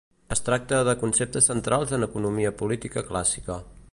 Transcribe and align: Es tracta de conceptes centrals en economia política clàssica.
Es 0.35 0.39
tracta 0.45 0.79
de 0.87 0.95
conceptes 1.03 1.51
centrals 1.51 1.95
en 1.99 2.07
economia 2.09 2.53
política 2.63 3.07
clàssica. 3.13 3.63